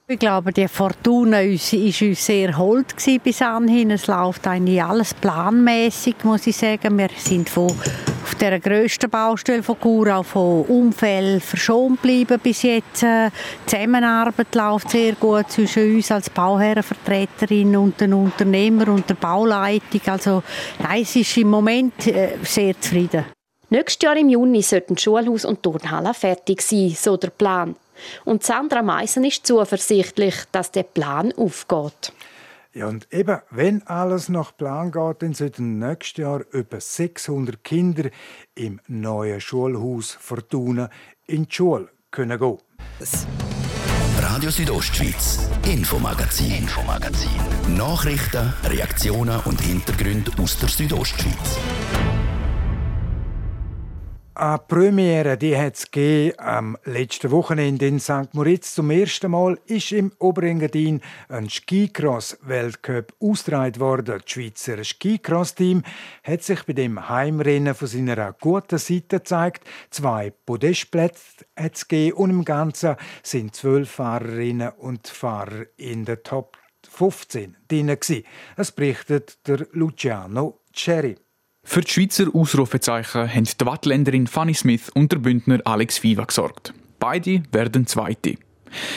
Ich 0.10 0.20
glaube, 0.20 0.54
die 0.54 0.70
Fortuna 0.70 1.42
ist 1.42 1.74
uns 1.74 2.26
sehr 2.26 2.58
hold 2.58 2.96
bis 3.22 3.42
anhin. 3.42 3.92
Es 3.92 4.08
läuft 4.08 4.48
eigentlich 4.48 4.82
alles 4.82 5.14
planmäßig, 5.14 6.16
muss 6.24 6.48
ich 6.48 6.56
sagen. 6.56 6.98
Wir 6.98 7.10
sind 7.18 7.50
von 7.50 7.68
auf 7.68 8.36
der 8.40 8.58
grössten 8.62 9.10
Baustelle 9.10 9.62
von 9.62 9.78
Chur 9.82 10.16
auch 10.16 10.24
von 10.24 10.62
Unfällen 10.64 11.42
verschont 11.42 12.02
geblieben 12.02 12.40
bis 12.42 12.62
jetzt. 12.62 13.02
Die 13.02 13.30
Zusammenarbeit 13.66 14.56
läuft 14.56 14.92
sehr 14.92 15.12
gut 15.16 15.52
zwischen 15.52 15.96
uns 15.98 16.10
als 16.10 16.30
Bauherrenvertreterin 16.30 17.76
und 17.76 18.00
den 18.00 18.14
Unternehmer 18.14 18.88
und 18.88 19.10
der 19.10 19.16
Bauleitung. 19.16 20.02
Also 20.06 20.42
nein, 20.80 21.02
es 21.02 21.18
ist 21.18 21.36
im 21.36 21.50
Moment 21.50 22.08
äh, 22.08 22.38
sehr 22.44 22.80
zufrieden. 22.80 23.26
Nächstes 23.70 24.02
Jahr 24.06 24.16
im 24.16 24.30
Juni 24.30 24.62
sollten 24.62 24.98
Schulhaus 24.98 25.44
und 25.44 25.62
Turnhalle 25.62 26.14
fertig 26.14 26.62
sein, 26.62 26.96
so 26.98 27.18
der 27.18 27.32
Plan. 27.32 27.76
Und 28.26 28.44
Sandra 28.44 28.82
Meissen 28.82 29.24
ist 29.24 29.46
zuversichtlich, 29.48 30.36
dass 30.52 30.72
der 30.72 30.84
Plan 30.84 31.34
aufgeht. 31.34 32.12
Ja, 32.74 32.88
und 32.88 33.12
eben, 33.12 33.40
wenn 33.50 33.86
alles 33.88 34.30
nach 34.30 34.56
Plan 34.56 34.92
geht, 34.92 35.24
dann 35.24 35.34
sollten 35.34 35.80
nächstes 35.80 36.22
Jahr 36.22 36.42
über 36.52 36.80
600 36.80 37.64
Kinder 37.64 38.10
im 38.54 38.80
neuen 38.88 39.42
Schulhaus 39.42 40.12
Fortuna 40.20 40.90
in 41.26 41.46
die 41.46 41.56
Schule 41.56 41.90
können 42.12 42.38
gehen. 42.38 42.60
Radio 44.20 44.52
Südostschweiz, 44.52 45.50
Infomagazin, 45.66 46.52
Infomagazin. 46.52 47.30
Nachrichten, 47.76 48.54
Reaktionen 48.64 49.40
und 49.46 49.60
Hintergründe 49.62 50.32
aus 50.40 50.60
der 50.60 50.70
Südostschweiz. 50.70 51.58
Eine 54.40 54.60
Premiere, 54.60 55.36
die 55.36 55.58
hat 55.58 55.84
es 55.94 56.38
am 56.38 56.78
letzten 56.84 57.32
Wochenende 57.32 57.88
in 57.88 58.00
St. 58.00 58.34
Moritz. 58.34 58.76
Zum 58.76 58.92
ersten 58.92 59.32
Mal 59.32 59.58
ist 59.66 59.92
im 59.92 60.12
Oberengadin 60.20 61.02
ein 61.28 61.50
Skicross-Weltcup 61.50 63.16
ausgetragen 63.20 63.80
worden. 63.80 64.20
Das 64.20 64.32
Schweizer 64.32 64.84
Skicross-Team 64.84 65.82
hat 66.24 66.44
sich 66.44 66.64
bei 66.66 66.74
dem 66.74 67.10
Heimrennen 67.10 67.74
von 67.74 67.88
seiner 67.88 68.32
guten 68.34 68.78
Seite 68.78 69.18
gezeigt. 69.18 69.64
Zwei 69.90 70.30
Podestplätze 70.46 71.46
hat 71.56 71.74
es 71.74 72.14
und 72.14 72.30
im 72.30 72.46
Ganzen 72.46 72.96
sind 73.24 73.56
zwölf 73.56 73.90
Fahrerinnen 73.90 74.70
und 74.78 75.08
Fahrer 75.08 75.66
in 75.78 76.06
der 76.06 76.22
Top 76.22 76.60
15 76.88 77.58
drin. 77.68 77.98
Das 78.56 78.72
berichtet 78.72 79.40
der 79.48 79.66
Luciano 79.72 80.60
Cherry. 80.72 81.16
Für 81.70 81.82
die 81.82 81.92
Schweizer 81.92 82.28
Ausrufezeichen 82.34 83.30
haben 83.32 83.44
die 83.44 83.66
Wattländerin 83.66 84.26
Fanny 84.26 84.54
Smith 84.54 84.90
und 84.90 85.12
der 85.12 85.18
Bündner 85.18 85.60
Alex 85.66 86.02
Viva 86.02 86.24
gesorgt. 86.24 86.74
Beide 86.98 87.44
werden 87.52 87.86
Zweite. 87.86 88.36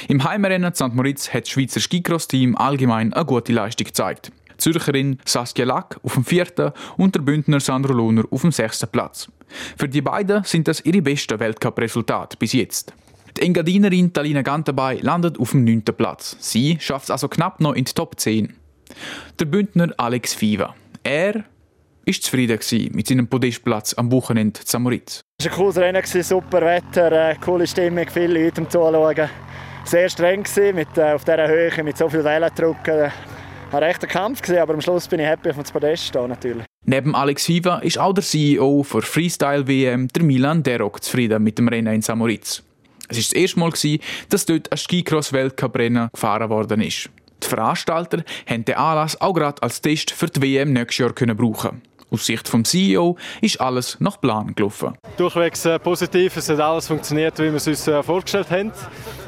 Im 0.07 0.23
Heimrennen 0.23 0.73
St. 0.73 0.95
Moritz 0.95 1.35
hat 1.35 1.43
das 1.43 1.51
Schweizer 1.51 1.81
Skicross-Team 1.81 2.57
allgemein 2.57 3.13
eine 3.13 3.25
gute 3.25 3.53
Leistung 3.53 3.89
gezeigt. 3.89 4.31
Die 4.53 4.57
Zürcherin 4.59 5.19
Saskia 5.25 5.65
Lack 5.65 5.99
auf 6.05 6.15
dem 6.15 6.25
vierten 6.25 6.71
und 6.97 7.17
der 7.17 7.23
Bündner 7.23 7.59
Sandro 7.59 7.93
Lohner 7.93 8.23
auf 8.31 8.43
dem 8.43 8.53
sechsten 8.53 8.89
Platz. 8.89 9.29
Für 9.77 9.89
die 9.89 10.01
beiden 10.01 10.45
sind 10.45 10.69
das 10.69 10.81
ihre 10.85 11.03
besten 11.03 11.41
Weltcup-Resultate 11.41 12.37
bis 12.37 12.53
jetzt. 12.53 12.95
Die 13.37 13.43
Engadinerin 13.43 14.13
Talina 14.13 14.43
Gantabay 14.43 15.01
landet 15.01 15.41
auf 15.41 15.51
dem 15.51 15.65
neunten 15.65 15.97
Platz. 15.97 16.37
Sie 16.39 16.79
schafft 16.81 17.07
es 17.07 17.11
also 17.11 17.27
knapp 17.27 17.61
noch 17.61 17.75
in 17.75 17.85
die 17.85 17.93
Top 17.93 18.19
10. 18.19 18.55
Der 19.41 19.45
Bündner 19.47 19.93
Alex 19.97 20.41
Viva. 20.41 20.77
Er 21.03 21.45
ist 22.05 22.25
zufrieden 22.25 22.59
mit 22.93 23.07
seinem 23.07 23.27
Podestplatz 23.27 23.95
am 23.95 24.11
Wochenende 24.11 24.61
in 24.73 24.83
Moritz. 24.83 25.21
Es 25.39 25.47
war 25.47 25.53
ein 25.53 25.59
cooles 25.59 25.77
Rennen, 25.77 26.03
super 26.05 26.61
Wetter, 26.63 27.31
äh, 27.31 27.37
coole 27.37 27.67
Stimmung, 27.67 28.07
viele 28.13 28.43
Leute 28.43 28.55
zum 28.55 28.71
Zuschauen. 28.71 29.29
Sehr 29.85 30.09
streng 30.09 30.45
mit, 30.75 30.99
äh, 30.99 31.13
auf 31.13 31.25
dieser 31.25 31.49
Höhe, 31.49 31.83
mit 31.83 31.97
so 31.97 32.09
viel 32.09 32.23
Wellendruck. 32.25 32.87
Äh, 32.89 33.11
ein 33.73 33.83
rechter 33.83 34.07
Kampf, 34.07 34.49
aber 34.51 34.75
am 34.75 34.81
Schluss 34.81 35.07
bin 35.07 35.21
ich 35.21 35.27
happy, 35.27 35.51
auf 35.51 35.57
dem 35.57 35.65
Podest 35.65 36.07
stehen, 36.07 36.29
natürlich. 36.29 36.65
Neben 36.85 37.15
Alex 37.15 37.45
Hiva 37.47 37.79
ist 37.79 37.99
auch 37.99 38.13
der 38.13 38.25
CEO 38.25 38.85
der 38.93 39.03
Freestyle 39.03 39.69
WM, 39.69 40.09
der 40.09 40.23
Milan 40.25 40.63
Derok, 40.63 41.03
zufrieden 41.05 41.43
mit 41.43 41.59
dem 41.59 41.69
Rennen 41.69 41.95
in 41.95 42.03
Samoritz. 42.03 42.63
Es 43.09 43.17
war 43.17 43.23
das 43.23 43.33
erste 43.33 43.61
Mal, 43.61 43.73
dass 44.29 44.47
dort 44.47 44.73
ein 44.73 44.79
Skicross-Weltcup-Rennen 44.79 46.09
gefahren 46.13 46.51
worden 46.51 46.81
ist. 46.81 47.11
Die 47.43 47.49
Veranstalter 47.49 48.23
haben 48.49 48.65
den 48.65 48.75
Anlass 48.77 49.21
auch 49.21 49.35
gerade 49.35 49.63
als 49.63 49.81
Test 49.81 50.11
für 50.11 50.27
die 50.27 50.43
WM 50.43 50.73
nächstes 50.73 50.99
Jahr 50.99 51.13
brauchen 51.13 51.83
aus 52.11 52.27
Sicht 52.27 52.53
des 52.53 52.71
CEO 52.71 53.17
ist 53.41 53.61
alles 53.61 53.97
nach 54.01 54.21
Plan 54.21 54.55
gelaufen. 54.55 54.95
Durchwegs 55.17 55.65
äh, 55.65 55.79
positiv, 55.79 56.37
es 56.37 56.49
hat 56.49 56.61
alles 56.61 56.87
funktioniert, 56.87 57.39
wie 57.39 57.45
wir 57.45 57.55
es 57.55 57.67
uns 57.67 57.87
äh, 57.87 58.03
vorgestellt 58.03 58.51
haben. 58.51 58.73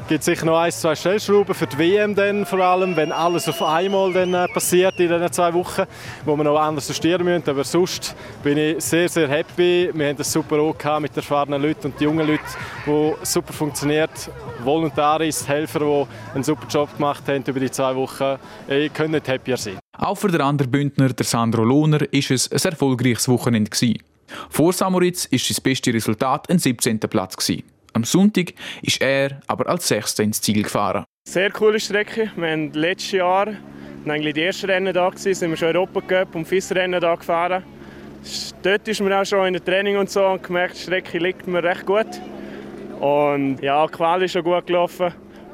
Es 0.03 0.09
gibt 0.09 0.23
sicher 0.25 0.45
noch 0.45 0.59
ein, 0.59 0.71
zwei 0.71 0.95
Stellschrauben 0.95 1.55
für 1.55 1.65
die 1.65 1.77
WM 1.77 2.13
dann 2.13 2.45
vor 2.45 2.59
allem, 2.59 2.95
wenn 2.97 3.13
alles 3.13 3.47
auf 3.47 3.61
einmal 3.63 4.11
dann 4.11 4.33
äh, 4.33 4.47
passiert 4.49 4.99
in 4.99 5.07
diesen 5.07 5.31
zwei 5.31 5.53
Wochen, 5.53 5.83
wo 6.25 6.35
wir 6.35 6.43
noch 6.43 6.59
anders 6.59 6.89
justieren 6.89 7.23
müssen. 7.23 7.49
Aber 7.49 7.63
sonst 7.63 8.13
bin 8.43 8.57
ich 8.57 8.83
sehr, 8.83 9.07
sehr 9.07 9.29
happy. 9.29 9.89
Wir 9.93 10.09
haben 10.09 10.17
das 10.17 10.31
super 10.31 10.59
auch 10.59 10.99
mit 10.99 11.15
erfahrenen 11.15 11.61
Leuten 11.61 11.87
und 11.87 12.01
jungen 12.01 12.27
Leuten, 12.27 12.43
wo 12.85 13.15
super 13.23 13.53
funktioniert. 13.53 14.29
Volontaris, 14.63 15.47
Helfer, 15.47 15.79
die 15.79 16.35
einen 16.35 16.43
super 16.43 16.67
Job 16.67 16.89
gemacht 16.95 17.23
haben 17.27 17.43
über 17.47 17.59
die 17.59 17.71
zwei 17.71 17.95
Wochen. 17.95 18.37
Ich 18.67 18.93
kann 18.93 19.11
nicht 19.11 19.29
happier 19.29 19.57
sein. 19.57 19.82
Auch 19.97 20.15
für 20.15 20.29
den 20.29 20.41
anderen 20.41 20.71
Bündner, 20.71 21.09
der 21.09 21.25
Sandro 21.25 21.63
Lohner, 21.63 22.01
ist 22.11 22.31
es 22.31 22.51
ein 22.51 22.71
erfolgreiches 22.71 23.27
Wochenende. 23.27 23.69
Vor 24.49 24.73
Samoritz 24.73 25.25
ist 25.25 25.47
sein 25.47 25.61
bestes 25.61 25.93
Resultat 25.93 26.49
ein 26.49 26.57
17. 26.57 26.99
Platz. 26.99 27.37
Am 27.93 28.03
Sonntag 28.03 28.53
ist 28.81 29.01
er 29.01 29.41
aber 29.45 29.69
als 29.69 29.87
Sechster 29.87 30.23
ins 30.23 30.41
Ziel 30.41 30.63
gefahren. 30.63 31.05
Sehr 31.29 31.51
coole 31.51 31.79
Strecke. 31.79 32.31
Wir 32.35 32.51
haben 32.51 32.73
letztes 32.73 33.11
Jahr, 33.11 33.49
eigentlich 34.07 34.33
die 34.33 34.41
ersten 34.41 34.65
Rennen 34.65 34.93
da 34.93 35.09
gewesen, 35.09 35.35
sind 35.35 35.51
wir 35.51 35.57
schon 35.57 35.75
Europa 35.75 36.01
Cup 36.01 36.35
und 36.35 36.47
FIS-Rennen 36.47 36.99
da 36.99 37.13
gefahren. 37.13 37.63
Dort 38.63 38.87
ist 38.87 38.99
man 38.99 39.13
auch 39.13 39.25
schon 39.25 39.45
in 39.45 39.53
der 39.53 39.63
Training 39.63 39.97
und 39.97 40.09
so 40.09 40.25
und 40.25 40.41
gemerkt, 40.41 40.75
die 40.75 40.81
Strecke 40.81 41.19
liegt 41.19 41.45
mir 41.45 41.63
recht 41.63 41.85
gut. 41.85 42.07
Und 42.99 43.59
ja, 43.61 43.85
die 43.85 43.91
Quali 43.91 44.25
ist 44.25 44.31
schon 44.31 44.43
gut 44.43 44.65
gelaufen. 44.65 45.13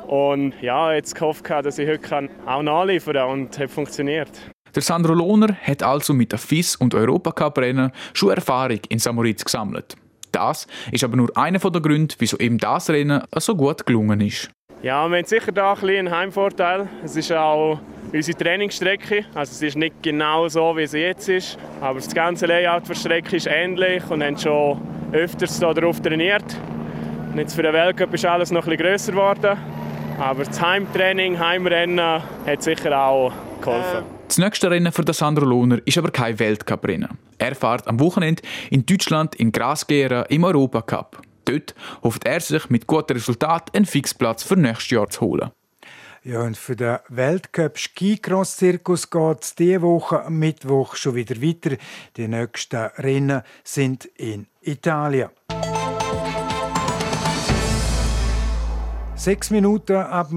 Und 0.09 0.55
ja, 0.59 0.91
jetzt 0.91 1.13
gehofft, 1.13 1.47
dass 1.47 1.77
ich 1.77 1.87
heute 1.87 2.29
auch 2.47 2.63
nachliefern 2.63 3.13
kann 3.13 3.29
und 3.29 3.59
hat 3.59 3.69
funktioniert. 3.69 4.31
Der 4.73 4.81
Sandro 4.81 5.13
Lohner 5.13 5.55
hat 5.61 5.83
also 5.83 6.15
mit 6.15 6.31
der 6.31 6.39
FIS 6.39 6.75
und 6.77 6.95
Europacup-Rennen 6.95 7.91
schon 8.13 8.31
Erfahrung 8.31 8.79
in 8.89 8.97
Samoritz 8.97 9.45
gesammelt. 9.45 9.95
Das 10.31 10.65
ist 10.91 11.03
aber 11.03 11.15
nur 11.15 11.29
einer 11.37 11.59
der 11.59 11.81
Gründe, 11.81 12.15
wieso 12.17 12.39
eben 12.39 12.57
das 12.57 12.89
Rennen 12.89 13.21
so 13.37 13.55
gut 13.55 13.85
gelungen 13.85 14.19
ist. 14.21 14.49
Ja, 14.81 15.07
wir 15.07 15.17
haben 15.17 15.25
sicher 15.25 15.51
da 15.51 15.73
ein 15.73 15.87
einen 15.87 16.09
Heimvorteil. 16.09 16.87
Es 17.03 17.15
ist 17.15 17.31
auch 17.31 17.79
unsere 18.11 18.35
Trainingsstrecke. 18.35 19.25
Also 19.35 19.51
es 19.51 19.61
ist 19.61 19.77
nicht 19.77 20.01
genau 20.01 20.47
so, 20.47 20.75
wie 20.75 20.87
sie 20.87 21.01
jetzt 21.01 21.29
ist. 21.29 21.59
Aber 21.81 21.99
das 21.99 22.11
ganze 22.15 22.47
Layout 22.47 22.89
der 22.89 22.95
Strecke 22.95 23.35
ist 23.35 23.45
ähnlich 23.45 24.03
und 24.09 24.23
haben 24.23 24.37
schon 24.37 24.81
öfters 25.11 25.59
darauf 25.59 26.01
trainiert. 26.01 26.45
Und 27.31 27.37
jetzt 27.37 27.53
für 27.53 27.61
den 27.61 27.73
Weltcup 27.73 28.11
ist 28.11 28.25
alles 28.25 28.49
noch 28.49 28.65
ein 28.65 28.71
bisschen 28.71 28.87
grösser 28.87 29.11
geworden. 29.11 29.78
Aber 30.19 30.43
das 30.43 30.59
Heimtraining, 30.59 31.39
Heimrennen 31.39 32.21
hat 32.45 32.61
sicher 32.61 32.99
auch 33.01 33.31
geholfen. 33.61 34.03
Das 34.27 34.37
nächste 34.37 34.69
Rennen 34.69 34.91
für 34.91 35.13
Sandro 35.13 35.45
Lohner 35.45 35.79
ist 35.85 35.97
aber 35.97 36.11
kein 36.11 36.37
Weltcuprennen. 36.37 37.17
Er 37.37 37.55
fährt 37.55 37.87
am 37.87 38.01
Wochenende 38.01 38.43
in 38.69 38.85
Deutschland 38.85 39.35
in 39.35 39.53
Grasgera 39.53 40.23
im 40.23 40.43
Europacup. 40.43 41.21
Dort 41.45 41.73
hofft 42.03 42.25
er 42.25 42.41
sich 42.41 42.69
mit 42.69 42.85
gutem 42.85 43.15
Resultat 43.15 43.73
einen 43.73 43.85
Fixplatz 43.85 44.43
für 44.43 44.57
nächstes 44.57 44.89
Jahr 44.91 45.09
zu 45.09 45.21
holen. 45.21 45.51
Ja, 46.23 46.41
und 46.41 46.57
für 46.57 46.75
den 46.75 46.97
Weltcup 47.07 47.77
Skicross 47.77 48.57
Zirkus 48.57 49.09
geht 49.09 49.41
es 49.41 49.55
diese 49.55 49.81
Woche 49.81 50.25
am 50.25 50.37
Mittwoch 50.37 50.97
schon 50.97 51.15
wieder 51.15 51.41
weiter. 51.41 51.77
Die 52.17 52.27
nächsten 52.27 52.89
Rennen 52.97 53.41
sind 53.63 54.03
in 54.17 54.47
Italien. 54.61 55.29
Sechs 59.19 59.49
Minuten 59.49 59.97
ab 59.97 60.31